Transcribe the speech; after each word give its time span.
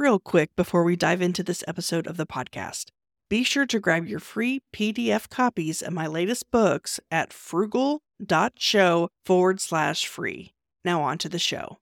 real 0.00 0.18
quick 0.18 0.56
before 0.56 0.82
we 0.82 0.96
dive 0.96 1.20
into 1.20 1.42
this 1.42 1.62
episode 1.68 2.06
of 2.06 2.16
the 2.16 2.26
podcast. 2.26 2.86
Be 3.28 3.44
sure 3.44 3.66
to 3.66 3.78
grab 3.78 4.08
your 4.08 4.18
free 4.18 4.62
PDF 4.72 5.28
copies 5.28 5.82
of 5.82 5.92
my 5.92 6.06
latest 6.06 6.50
books 6.50 6.98
at 7.10 7.32
frugal.show 7.34 9.08
forward 9.24 9.60
slash 9.60 10.06
free. 10.06 10.54
Now, 10.84 11.02
on 11.02 11.18
to 11.18 11.28
the 11.28 11.38
show. 11.38 11.78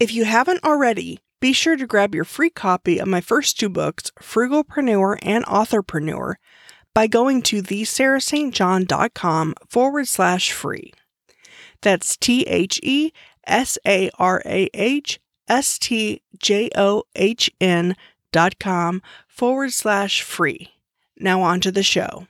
If 0.00 0.12
you 0.12 0.24
haven't 0.24 0.64
already, 0.64 1.20
be 1.40 1.52
sure 1.52 1.76
to 1.76 1.86
grab 1.86 2.14
your 2.14 2.24
free 2.24 2.50
copy 2.50 2.98
of 2.98 3.06
my 3.06 3.20
first 3.20 3.60
two 3.60 3.68
books, 3.68 4.10
Frugalpreneur 4.18 5.18
and 5.22 5.44
Authorpreneur, 5.44 6.36
by 6.94 7.06
going 7.06 7.42
to 7.42 7.62
thesarahstjohn.com 7.62 9.54
forward 9.68 10.08
slash 10.08 10.52
free. 10.52 10.92
That's 11.82 12.16
T 12.16 12.44
H 12.44 12.80
E 12.82 13.12
S 13.46 13.76
A 13.86 14.10
R 14.18 14.42
A 14.46 14.70
H 14.72 15.20
S 15.48 15.78
T 15.78 16.22
J 16.38 16.70
O 16.76 17.04
H 17.14 17.50
N 17.60 17.96
dot 18.32 18.58
com 18.58 19.02
forward 19.26 19.72
slash 19.72 20.22
free. 20.22 20.70
Now 21.18 21.42
on 21.42 21.60
to 21.60 21.70
the 21.70 21.82
show. 21.82 22.26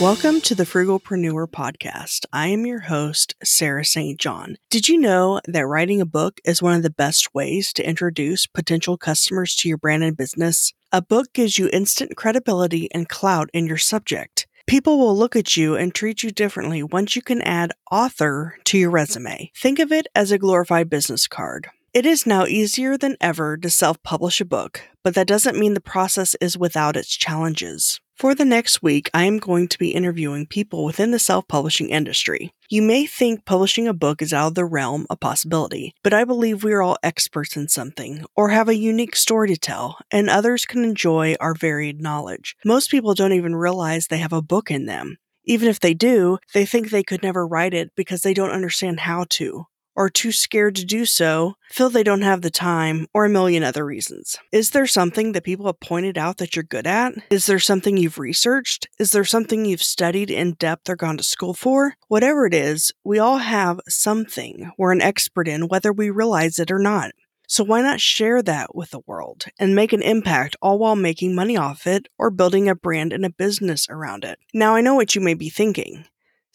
Welcome 0.00 0.40
to 0.40 0.56
the 0.56 0.64
Frugalpreneur 0.64 1.46
podcast. 1.46 2.26
I 2.32 2.48
am 2.48 2.66
your 2.66 2.80
host, 2.80 3.36
Sarah 3.44 3.84
St. 3.84 4.18
John. 4.18 4.56
Did 4.68 4.88
you 4.88 4.98
know 4.98 5.40
that 5.46 5.68
writing 5.68 6.00
a 6.00 6.04
book 6.04 6.40
is 6.44 6.60
one 6.60 6.74
of 6.74 6.82
the 6.82 6.90
best 6.90 7.32
ways 7.32 7.72
to 7.74 7.88
introduce 7.88 8.44
potential 8.44 8.98
customers 8.98 9.54
to 9.56 9.68
your 9.68 9.78
brand 9.78 10.02
and 10.02 10.16
business? 10.16 10.72
A 10.90 11.00
book 11.00 11.32
gives 11.32 11.60
you 11.60 11.70
instant 11.72 12.16
credibility 12.16 12.88
and 12.92 13.08
clout 13.08 13.48
in 13.54 13.68
your 13.68 13.76
subject. 13.76 14.48
People 14.66 14.98
will 14.98 15.16
look 15.16 15.36
at 15.36 15.56
you 15.56 15.76
and 15.76 15.94
treat 15.94 16.24
you 16.24 16.32
differently 16.32 16.82
once 16.82 17.14
you 17.14 17.22
can 17.22 17.40
add 17.42 17.70
author 17.88 18.56
to 18.64 18.76
your 18.76 18.90
resume. 18.90 19.52
Think 19.56 19.78
of 19.78 19.92
it 19.92 20.08
as 20.16 20.32
a 20.32 20.38
glorified 20.38 20.90
business 20.90 21.28
card. 21.28 21.68
It 21.94 22.04
is 22.04 22.26
now 22.26 22.46
easier 22.46 22.98
than 22.98 23.16
ever 23.20 23.56
to 23.58 23.70
self 23.70 24.02
publish 24.02 24.40
a 24.40 24.44
book, 24.44 24.82
but 25.04 25.14
that 25.14 25.28
doesn't 25.28 25.56
mean 25.56 25.74
the 25.74 25.80
process 25.80 26.34
is 26.40 26.58
without 26.58 26.96
its 26.96 27.16
challenges. 27.16 28.00
For 28.16 28.32
the 28.32 28.44
next 28.44 28.80
week, 28.80 29.10
I 29.12 29.24
am 29.24 29.38
going 29.38 29.66
to 29.66 29.78
be 29.78 29.90
interviewing 29.90 30.46
people 30.46 30.84
within 30.84 31.10
the 31.10 31.18
self 31.18 31.48
publishing 31.48 31.90
industry. 31.90 32.52
You 32.70 32.80
may 32.80 33.06
think 33.06 33.44
publishing 33.44 33.88
a 33.88 33.92
book 33.92 34.22
is 34.22 34.32
out 34.32 34.48
of 34.48 34.54
the 34.54 34.64
realm 34.64 35.04
of 35.10 35.18
possibility, 35.18 35.94
but 36.04 36.14
I 36.14 36.24
believe 36.24 36.62
we 36.62 36.72
are 36.72 36.82
all 36.82 36.96
experts 37.02 37.56
in 37.56 37.68
something 37.68 38.24
or 38.36 38.50
have 38.50 38.68
a 38.68 38.76
unique 38.76 39.16
story 39.16 39.48
to 39.48 39.56
tell, 39.56 39.98
and 40.12 40.30
others 40.30 40.64
can 40.64 40.84
enjoy 40.84 41.34
our 41.40 41.54
varied 41.54 42.00
knowledge. 42.00 42.54
Most 42.64 42.88
people 42.88 43.14
don't 43.14 43.32
even 43.32 43.56
realize 43.56 44.06
they 44.06 44.18
have 44.18 44.32
a 44.32 44.40
book 44.40 44.70
in 44.70 44.86
them. 44.86 45.18
Even 45.44 45.68
if 45.68 45.80
they 45.80 45.92
do, 45.92 46.38
they 46.54 46.64
think 46.64 46.90
they 46.90 47.02
could 47.02 47.22
never 47.22 47.46
write 47.46 47.74
it 47.74 47.90
because 47.96 48.22
they 48.22 48.32
don't 48.32 48.50
understand 48.50 49.00
how 49.00 49.26
to 49.30 49.66
or 49.96 50.10
too 50.10 50.32
scared 50.32 50.76
to 50.76 50.84
do 50.84 51.04
so, 51.04 51.54
feel 51.70 51.90
they 51.90 52.02
don't 52.02 52.22
have 52.22 52.42
the 52.42 52.50
time, 52.50 53.06
or 53.14 53.24
a 53.24 53.28
million 53.28 53.62
other 53.62 53.84
reasons. 53.84 54.36
Is 54.52 54.70
there 54.70 54.86
something 54.86 55.32
that 55.32 55.44
people 55.44 55.66
have 55.66 55.80
pointed 55.80 56.18
out 56.18 56.38
that 56.38 56.56
you're 56.56 56.62
good 56.62 56.86
at? 56.86 57.14
Is 57.30 57.46
there 57.46 57.58
something 57.58 57.96
you've 57.96 58.18
researched? 58.18 58.88
Is 58.98 59.12
there 59.12 59.24
something 59.24 59.64
you've 59.64 59.82
studied 59.82 60.30
in 60.30 60.54
depth 60.54 60.88
or 60.88 60.96
gone 60.96 61.16
to 61.16 61.24
school 61.24 61.54
for? 61.54 61.94
Whatever 62.08 62.46
it 62.46 62.54
is, 62.54 62.92
we 63.04 63.18
all 63.18 63.38
have 63.38 63.80
something 63.88 64.70
we're 64.78 64.92
an 64.92 65.02
expert 65.02 65.48
in, 65.48 65.68
whether 65.68 65.92
we 65.92 66.10
realize 66.10 66.58
it 66.58 66.70
or 66.70 66.78
not. 66.78 67.12
So 67.46 67.62
why 67.62 67.82
not 67.82 68.00
share 68.00 68.42
that 68.42 68.74
with 68.74 68.90
the 68.90 69.02
world 69.06 69.44
and 69.58 69.74
make 69.74 69.92
an 69.92 70.02
impact 70.02 70.56
all 70.62 70.78
while 70.78 70.96
making 70.96 71.34
money 71.34 71.56
off 71.56 71.86
it 71.86 72.08
or 72.18 72.30
building 72.30 72.68
a 72.68 72.74
brand 72.74 73.12
and 73.12 73.24
a 73.24 73.30
business 73.30 73.86
around 73.90 74.24
it? 74.24 74.38
Now 74.54 74.74
I 74.74 74.80
know 74.80 74.94
what 74.94 75.14
you 75.14 75.20
may 75.20 75.34
be 75.34 75.50
thinking. 75.50 76.06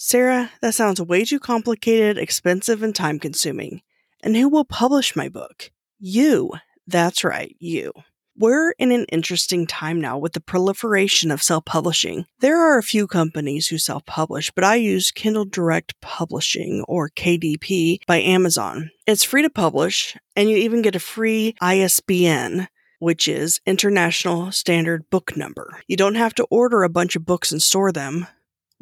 Sarah, 0.01 0.49
that 0.61 0.73
sounds 0.73 1.01
way 1.01 1.25
too 1.25 1.41
complicated, 1.41 2.17
expensive, 2.17 2.81
and 2.81 2.95
time 2.95 3.19
consuming. 3.19 3.81
And 4.23 4.33
who 4.33 4.47
will 4.47 4.63
publish 4.63 5.13
my 5.13 5.27
book? 5.27 5.71
You. 5.99 6.53
That's 6.87 7.25
right, 7.25 7.53
you. 7.59 7.91
We're 8.37 8.71
in 8.79 8.93
an 8.93 9.03
interesting 9.11 9.67
time 9.67 9.99
now 9.99 10.17
with 10.17 10.31
the 10.31 10.39
proliferation 10.39 11.31
of 11.31 11.43
self 11.43 11.65
publishing. 11.65 12.25
There 12.39 12.57
are 12.57 12.77
a 12.77 12.83
few 12.83 13.07
companies 13.07 13.67
who 13.67 13.77
self 13.77 14.05
publish, 14.05 14.51
but 14.51 14.63
I 14.63 14.75
use 14.75 15.11
Kindle 15.11 15.43
Direct 15.43 15.99
Publishing, 15.99 16.85
or 16.87 17.09
KDP, 17.09 17.99
by 18.07 18.21
Amazon. 18.21 18.91
It's 19.05 19.25
free 19.25 19.41
to 19.41 19.49
publish, 19.49 20.15
and 20.33 20.49
you 20.49 20.55
even 20.55 20.81
get 20.81 20.95
a 20.95 20.99
free 20.99 21.55
ISBN, 21.59 22.69
which 22.99 23.27
is 23.27 23.59
International 23.65 24.53
Standard 24.53 25.09
Book 25.09 25.35
Number. 25.35 25.81
You 25.87 25.97
don't 25.97 26.15
have 26.15 26.35
to 26.35 26.47
order 26.49 26.83
a 26.83 26.89
bunch 26.89 27.17
of 27.17 27.25
books 27.25 27.51
and 27.51 27.61
store 27.61 27.91
them. 27.91 28.27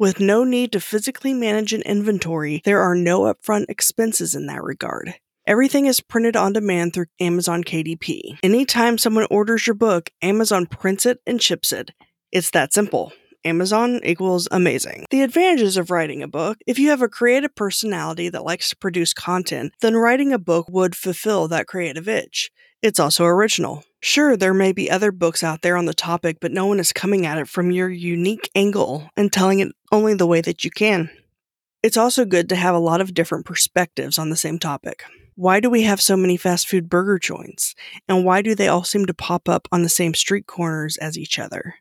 With 0.00 0.20
no 0.20 0.44
need 0.44 0.70
to 0.72 0.80
physically 0.80 1.34
manage 1.34 1.72
an 1.72 1.82
inventory, 1.82 2.62
there 2.64 2.80
are 2.80 2.94
no 2.94 3.22
upfront 3.22 3.64
expenses 3.68 4.32
in 4.32 4.46
that 4.46 4.62
regard. 4.62 5.14
Everything 5.44 5.86
is 5.86 6.00
printed 6.00 6.36
on 6.36 6.52
demand 6.52 6.94
through 6.94 7.06
Amazon 7.18 7.64
KDP. 7.64 8.38
Anytime 8.44 8.96
someone 8.96 9.26
orders 9.28 9.66
your 9.66 9.74
book, 9.74 10.10
Amazon 10.22 10.66
prints 10.66 11.04
it 11.04 11.18
and 11.26 11.42
ships 11.42 11.72
it. 11.72 11.90
It's 12.30 12.50
that 12.50 12.72
simple. 12.72 13.12
Amazon 13.44 13.98
equals 14.04 14.46
amazing. 14.52 15.06
The 15.10 15.22
advantages 15.22 15.76
of 15.76 15.90
writing 15.90 16.22
a 16.22 16.28
book 16.28 16.58
if 16.64 16.78
you 16.78 16.90
have 16.90 17.02
a 17.02 17.08
creative 17.08 17.56
personality 17.56 18.28
that 18.28 18.44
likes 18.44 18.70
to 18.70 18.76
produce 18.76 19.12
content, 19.12 19.72
then 19.80 19.96
writing 19.96 20.32
a 20.32 20.38
book 20.38 20.66
would 20.68 20.94
fulfill 20.94 21.48
that 21.48 21.66
creative 21.66 22.08
itch. 22.08 22.50
It's 22.80 23.00
also 23.00 23.24
original. 23.24 23.82
Sure, 24.00 24.36
there 24.36 24.54
may 24.54 24.72
be 24.72 24.90
other 24.90 25.10
books 25.10 25.42
out 25.42 25.62
there 25.62 25.76
on 25.76 25.86
the 25.86 25.94
topic, 25.94 26.38
but 26.40 26.52
no 26.52 26.66
one 26.66 26.78
is 26.78 26.92
coming 26.92 27.26
at 27.26 27.38
it 27.38 27.48
from 27.48 27.72
your 27.72 27.90
unique 27.90 28.48
angle 28.54 29.10
and 29.16 29.32
telling 29.32 29.58
it 29.58 29.72
only 29.90 30.14
the 30.14 30.26
way 30.26 30.40
that 30.40 30.64
you 30.64 30.70
can. 30.70 31.10
It's 31.82 31.96
also 31.96 32.24
good 32.24 32.48
to 32.48 32.56
have 32.56 32.74
a 32.74 32.80
lot 32.80 33.00
of 33.00 33.14
different 33.14 33.46
perspectives 33.46 34.18
on 34.18 34.30
the 34.30 34.36
same 34.36 34.58
topic. 34.58 35.02
Why 35.34 35.58
do 35.58 35.70
we 35.70 35.82
have 35.82 36.00
so 36.00 36.16
many 36.16 36.36
fast 36.36 36.68
food 36.68 36.88
burger 36.88 37.18
joints? 37.18 37.74
And 38.08 38.24
why 38.24 38.42
do 38.42 38.54
they 38.54 38.68
all 38.68 38.84
seem 38.84 39.06
to 39.06 39.14
pop 39.14 39.48
up 39.48 39.68
on 39.72 39.82
the 39.82 39.88
same 39.88 40.14
street 40.14 40.46
corners 40.46 40.96
as 40.98 41.18
each 41.18 41.38
other? 41.38 41.76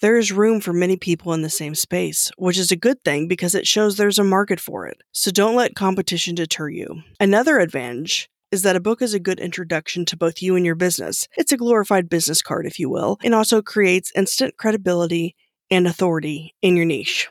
There 0.00 0.16
is 0.16 0.32
room 0.32 0.60
for 0.60 0.72
many 0.72 0.96
people 0.96 1.34
in 1.34 1.42
the 1.42 1.50
same 1.50 1.74
space, 1.74 2.30
which 2.38 2.56
is 2.58 2.72
a 2.72 2.76
good 2.76 3.04
thing 3.04 3.28
because 3.28 3.54
it 3.54 3.66
shows 3.66 3.96
there's 3.96 4.18
a 4.18 4.24
market 4.24 4.58
for 4.58 4.86
it. 4.86 5.02
So 5.12 5.30
don't 5.30 5.56
let 5.56 5.74
competition 5.74 6.34
deter 6.34 6.70
you. 6.70 7.02
Another 7.18 7.58
advantage 7.58 8.30
is 8.50 8.62
that 8.62 8.76
a 8.76 8.80
book 8.80 9.00
is 9.00 9.14
a 9.14 9.20
good 9.20 9.38
introduction 9.38 10.04
to 10.06 10.16
both 10.16 10.42
you 10.42 10.56
and 10.56 10.66
your 10.66 10.74
business. 10.74 11.28
It's 11.36 11.52
a 11.52 11.56
glorified 11.56 12.08
business 12.08 12.42
card, 12.42 12.66
if 12.66 12.78
you 12.78 12.88
will, 12.88 13.18
and 13.22 13.34
also 13.34 13.62
creates 13.62 14.12
instant 14.16 14.56
credibility 14.56 15.36
and 15.70 15.86
authority 15.86 16.54
in 16.60 16.76
your 16.76 16.84
niche. 16.84 17.28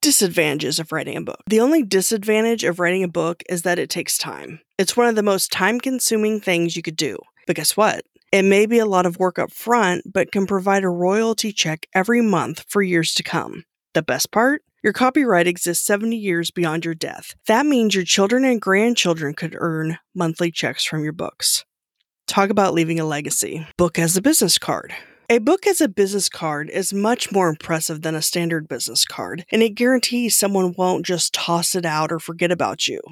Disadvantages 0.00 0.78
of 0.78 0.92
writing 0.92 1.16
a 1.18 1.22
book. 1.22 1.42
The 1.46 1.60
only 1.60 1.82
disadvantage 1.82 2.64
of 2.64 2.80
writing 2.80 3.04
a 3.04 3.08
book 3.08 3.42
is 3.50 3.62
that 3.62 3.78
it 3.78 3.90
takes 3.90 4.16
time. 4.16 4.60
It's 4.78 4.96
one 4.96 5.08
of 5.08 5.14
the 5.14 5.22
most 5.22 5.52
time 5.52 5.78
consuming 5.78 6.40
things 6.40 6.74
you 6.74 6.82
could 6.82 6.96
do. 6.96 7.18
But 7.46 7.56
guess 7.56 7.76
what? 7.76 8.04
It 8.32 8.44
may 8.44 8.64
be 8.64 8.78
a 8.78 8.86
lot 8.86 9.04
of 9.04 9.18
work 9.18 9.38
up 9.38 9.52
front, 9.52 10.10
but 10.10 10.32
can 10.32 10.46
provide 10.46 10.84
a 10.84 10.88
royalty 10.88 11.52
check 11.52 11.86
every 11.94 12.22
month 12.22 12.64
for 12.68 12.80
years 12.80 13.12
to 13.14 13.22
come. 13.22 13.64
The 13.92 14.02
best 14.02 14.30
part? 14.30 14.62
Your 14.82 14.94
copyright 14.94 15.46
exists 15.46 15.84
70 15.84 16.16
years 16.16 16.50
beyond 16.50 16.86
your 16.86 16.94
death. 16.94 17.34
That 17.46 17.66
means 17.66 17.94
your 17.94 18.04
children 18.04 18.46
and 18.46 18.58
grandchildren 18.58 19.34
could 19.34 19.54
earn 19.58 19.98
monthly 20.14 20.50
checks 20.50 20.86
from 20.86 21.04
your 21.04 21.12
books. 21.12 21.66
Talk 22.26 22.48
about 22.48 22.72
leaving 22.72 22.98
a 22.98 23.04
legacy. 23.04 23.66
Book 23.76 23.98
as 23.98 24.16
a 24.16 24.22
business 24.22 24.56
card. 24.56 24.94
A 25.28 25.36
book 25.36 25.66
as 25.66 25.82
a 25.82 25.88
business 25.88 26.30
card 26.30 26.70
is 26.70 26.94
much 26.94 27.30
more 27.30 27.50
impressive 27.50 28.00
than 28.00 28.14
a 28.14 28.22
standard 28.22 28.68
business 28.68 29.04
card, 29.04 29.44
and 29.52 29.62
it 29.62 29.74
guarantees 29.74 30.38
someone 30.38 30.74
won't 30.78 31.04
just 31.04 31.34
toss 31.34 31.74
it 31.74 31.84
out 31.84 32.10
or 32.10 32.18
forget 32.18 32.50
about 32.50 32.88
you. 32.88 33.02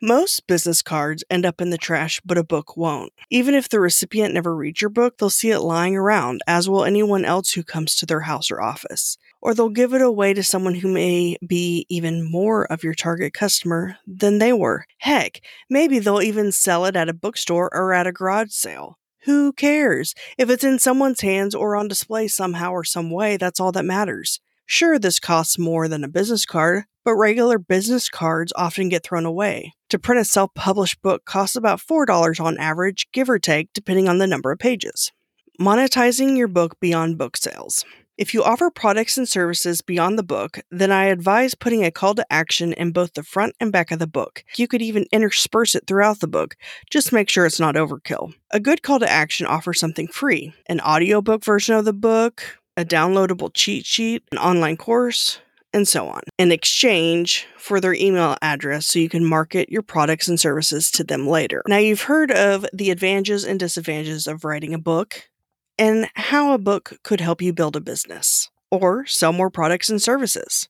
Most 0.00 0.46
business 0.46 0.80
cards 0.80 1.24
end 1.28 1.44
up 1.44 1.60
in 1.60 1.68
the 1.68 1.76
trash, 1.76 2.22
but 2.24 2.38
a 2.38 2.44
book 2.44 2.76
won't. 2.76 3.12
Even 3.30 3.52
if 3.52 3.68
the 3.68 3.80
recipient 3.80 4.32
never 4.32 4.56
reads 4.56 4.80
your 4.80 4.90
book, 4.90 5.18
they'll 5.18 5.28
see 5.28 5.50
it 5.50 5.58
lying 5.58 5.94
around, 5.94 6.40
as 6.46 6.70
will 6.70 6.84
anyone 6.84 7.24
else 7.24 7.52
who 7.52 7.62
comes 7.62 7.96
to 7.96 8.06
their 8.06 8.20
house 8.20 8.50
or 8.50 8.62
office. 8.62 9.18
Or 9.40 9.54
they'll 9.54 9.68
give 9.68 9.94
it 9.94 10.02
away 10.02 10.34
to 10.34 10.42
someone 10.42 10.74
who 10.74 10.88
may 10.88 11.36
be 11.46 11.86
even 11.88 12.28
more 12.28 12.64
of 12.72 12.82
your 12.82 12.94
target 12.94 13.32
customer 13.34 13.96
than 14.06 14.38
they 14.38 14.52
were. 14.52 14.84
Heck, 14.98 15.40
maybe 15.70 15.98
they'll 15.98 16.22
even 16.22 16.52
sell 16.52 16.84
it 16.86 16.96
at 16.96 17.08
a 17.08 17.14
bookstore 17.14 17.70
or 17.72 17.92
at 17.92 18.06
a 18.06 18.12
garage 18.12 18.50
sale. 18.50 18.98
Who 19.24 19.52
cares? 19.52 20.14
If 20.38 20.50
it's 20.50 20.64
in 20.64 20.78
someone's 20.78 21.20
hands 21.20 21.54
or 21.54 21.76
on 21.76 21.88
display 21.88 22.28
somehow 22.28 22.72
or 22.72 22.84
some 22.84 23.10
way, 23.10 23.36
that's 23.36 23.60
all 23.60 23.72
that 23.72 23.84
matters. 23.84 24.40
Sure, 24.66 24.98
this 24.98 25.18
costs 25.18 25.58
more 25.58 25.88
than 25.88 26.04
a 26.04 26.08
business 26.08 26.44
card, 26.44 26.84
but 27.04 27.14
regular 27.14 27.58
business 27.58 28.08
cards 28.08 28.52
often 28.54 28.90
get 28.90 29.02
thrown 29.02 29.24
away. 29.24 29.72
To 29.88 29.98
print 29.98 30.20
a 30.20 30.24
self 30.24 30.52
published 30.54 31.00
book 31.00 31.24
costs 31.24 31.56
about 31.56 31.80
$4 31.80 32.44
on 32.44 32.58
average, 32.58 33.08
give 33.12 33.30
or 33.30 33.38
take, 33.38 33.72
depending 33.72 34.08
on 34.08 34.18
the 34.18 34.26
number 34.26 34.52
of 34.52 34.58
pages. 34.58 35.10
Monetizing 35.58 36.36
your 36.36 36.48
book 36.48 36.78
beyond 36.80 37.18
book 37.18 37.36
sales. 37.36 37.84
If 38.18 38.34
you 38.34 38.42
offer 38.42 38.68
products 38.68 39.16
and 39.16 39.28
services 39.28 39.80
beyond 39.80 40.18
the 40.18 40.24
book, 40.24 40.58
then 40.72 40.90
I 40.90 41.04
advise 41.04 41.54
putting 41.54 41.84
a 41.84 41.92
call 41.92 42.16
to 42.16 42.32
action 42.32 42.72
in 42.72 42.90
both 42.90 43.14
the 43.14 43.22
front 43.22 43.54
and 43.60 43.70
back 43.70 43.92
of 43.92 44.00
the 44.00 44.08
book. 44.08 44.42
You 44.56 44.66
could 44.66 44.82
even 44.82 45.06
intersperse 45.12 45.76
it 45.76 45.86
throughout 45.86 46.18
the 46.18 46.26
book. 46.26 46.56
Just 46.90 47.12
make 47.12 47.30
sure 47.30 47.46
it's 47.46 47.60
not 47.60 47.76
overkill. 47.76 48.34
A 48.50 48.58
good 48.58 48.82
call 48.82 48.98
to 48.98 49.08
action 49.08 49.46
offers 49.46 49.78
something 49.78 50.08
free 50.08 50.52
an 50.66 50.80
audiobook 50.80 51.44
version 51.44 51.76
of 51.76 51.84
the 51.84 51.92
book, 51.92 52.58
a 52.76 52.84
downloadable 52.84 53.52
cheat 53.54 53.86
sheet, 53.86 54.24
an 54.32 54.38
online 54.38 54.76
course, 54.76 55.38
and 55.72 55.86
so 55.86 56.08
on, 56.08 56.22
in 56.38 56.50
exchange 56.50 57.46
for 57.56 57.80
their 57.80 57.94
email 57.94 58.36
address 58.42 58.88
so 58.88 58.98
you 58.98 59.08
can 59.08 59.24
market 59.24 59.70
your 59.70 59.82
products 59.82 60.26
and 60.26 60.40
services 60.40 60.90
to 60.90 61.04
them 61.04 61.28
later. 61.28 61.62
Now, 61.68 61.76
you've 61.76 62.02
heard 62.02 62.32
of 62.32 62.66
the 62.72 62.90
advantages 62.90 63.44
and 63.44 63.60
disadvantages 63.60 64.26
of 64.26 64.44
writing 64.44 64.74
a 64.74 64.78
book 64.78 65.28
and 65.78 66.10
how 66.14 66.52
a 66.52 66.58
book 66.58 66.98
could 67.04 67.20
help 67.20 67.40
you 67.40 67.52
build 67.52 67.76
a 67.76 67.80
business 67.80 68.50
or 68.70 69.06
sell 69.06 69.32
more 69.32 69.50
products 69.50 69.88
and 69.88 70.02
services. 70.02 70.68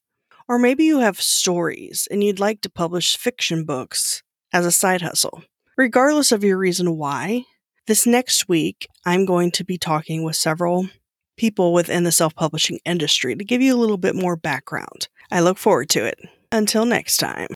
Or 0.48 0.58
maybe 0.58 0.84
you 0.84 1.00
have 1.00 1.20
stories 1.20 2.08
and 2.10 2.22
you'd 2.22 2.40
like 2.40 2.60
to 2.62 2.70
publish 2.70 3.16
fiction 3.16 3.64
books 3.64 4.22
as 4.52 4.64
a 4.64 4.72
side 4.72 5.02
hustle. 5.02 5.42
Regardless 5.76 6.32
of 6.32 6.44
your 6.44 6.58
reason 6.58 6.96
why, 6.96 7.44
this 7.86 8.06
next 8.06 8.48
week 8.48 8.86
I'm 9.04 9.24
going 9.24 9.50
to 9.52 9.64
be 9.64 9.78
talking 9.78 10.22
with 10.24 10.36
several 10.36 10.88
people 11.36 11.72
within 11.72 12.04
the 12.04 12.12
self 12.12 12.34
publishing 12.34 12.80
industry 12.84 13.34
to 13.34 13.44
give 13.44 13.62
you 13.62 13.74
a 13.74 13.78
little 13.78 13.96
bit 13.96 14.14
more 14.14 14.36
background. 14.36 15.08
I 15.30 15.40
look 15.40 15.58
forward 15.58 15.88
to 15.90 16.04
it. 16.04 16.18
Until 16.50 16.86
next 16.86 17.18
time. 17.18 17.48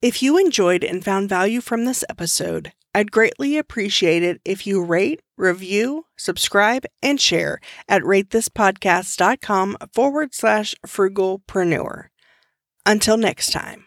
If 0.00 0.22
you 0.22 0.38
enjoyed 0.38 0.82
and 0.82 1.04
found 1.04 1.28
value 1.28 1.60
from 1.60 1.84
this 1.84 2.02
episode, 2.08 2.72
I'd 2.94 3.10
greatly 3.10 3.56
appreciate 3.56 4.22
it 4.22 4.40
if 4.44 4.66
you 4.66 4.84
rate, 4.84 5.22
review, 5.36 6.06
subscribe, 6.16 6.84
and 7.02 7.20
share 7.20 7.58
at 7.88 8.02
ratethispodcast.com 8.02 9.76
forward 9.94 10.34
slash 10.34 10.74
frugalpreneur. 10.86 12.08
Until 12.84 13.16
next 13.16 13.52
time. 13.52 13.86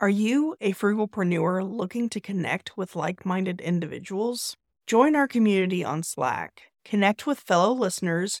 Are 0.00 0.08
you 0.08 0.56
a 0.62 0.72
frugalpreneur 0.72 1.70
looking 1.70 2.08
to 2.08 2.20
connect 2.20 2.74
with 2.78 2.96
like 2.96 3.26
minded 3.26 3.60
individuals? 3.60 4.56
Join 4.86 5.14
our 5.14 5.28
community 5.28 5.84
on 5.84 6.02
Slack, 6.02 6.62
connect 6.86 7.26
with 7.26 7.38
fellow 7.38 7.74
listeners 7.74 8.40